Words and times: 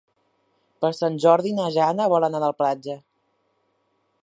Per 0.85 0.89
Sant 0.99 1.19
Jordi 1.25 1.51
na 1.59 1.67
Jana 1.77 2.09
vol 2.15 2.27
anar 2.29 2.41
a 2.43 2.47
la 2.47 2.51
platja. 2.63 2.99